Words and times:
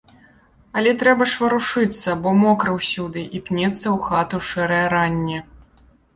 Але 0.79 0.93
трэба 1.03 1.27
ж 1.33 1.43
варушыцца, 1.43 2.15
бо 2.23 2.33
мокра 2.39 2.71
ўсюды, 2.79 3.27
і 3.39 3.43
пнецца 3.51 3.67
ў 3.67 3.95
хату 4.09 4.43
шэрае 4.49 4.83
ранне. 4.97 5.39